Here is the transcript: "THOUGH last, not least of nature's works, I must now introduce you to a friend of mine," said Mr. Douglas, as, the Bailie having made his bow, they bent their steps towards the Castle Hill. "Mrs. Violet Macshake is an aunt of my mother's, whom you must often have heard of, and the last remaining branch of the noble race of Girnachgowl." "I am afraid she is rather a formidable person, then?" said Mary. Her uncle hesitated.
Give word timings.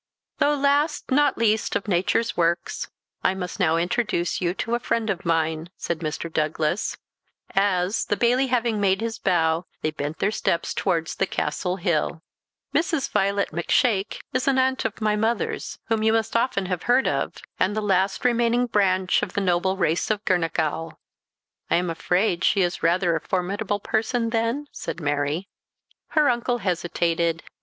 "THOUGH 0.39 0.55
last, 0.55 1.11
not 1.11 1.37
least 1.37 1.75
of 1.75 1.87
nature's 1.87 2.35
works, 2.35 2.89
I 3.23 3.35
must 3.35 3.59
now 3.59 3.77
introduce 3.77 4.41
you 4.41 4.55
to 4.55 4.73
a 4.73 4.79
friend 4.79 5.11
of 5.11 5.27
mine," 5.27 5.69
said 5.77 5.99
Mr. 5.99 6.33
Douglas, 6.33 6.97
as, 7.53 8.05
the 8.05 8.17
Bailie 8.17 8.47
having 8.47 8.81
made 8.81 8.99
his 8.99 9.19
bow, 9.19 9.67
they 9.83 9.91
bent 9.91 10.17
their 10.17 10.31
steps 10.31 10.73
towards 10.73 11.13
the 11.17 11.27
Castle 11.27 11.75
Hill. 11.75 12.23
"Mrs. 12.73 13.11
Violet 13.11 13.51
Macshake 13.53 14.21
is 14.33 14.47
an 14.47 14.57
aunt 14.57 14.85
of 14.85 15.01
my 15.01 15.15
mother's, 15.15 15.77
whom 15.89 16.01
you 16.01 16.13
must 16.13 16.35
often 16.35 16.65
have 16.65 16.81
heard 16.89 17.07
of, 17.07 17.35
and 17.59 17.75
the 17.75 17.79
last 17.79 18.25
remaining 18.25 18.65
branch 18.65 19.21
of 19.21 19.33
the 19.33 19.39
noble 19.41 19.77
race 19.77 20.09
of 20.09 20.25
Girnachgowl." 20.25 20.97
"I 21.69 21.75
am 21.75 21.91
afraid 21.91 22.43
she 22.43 22.61
is 22.63 22.81
rather 22.81 23.15
a 23.15 23.21
formidable 23.21 23.79
person, 23.79 24.31
then?" 24.31 24.65
said 24.71 24.99
Mary. 24.99 25.47
Her 26.07 26.27
uncle 26.27 26.57
hesitated. 26.57 27.43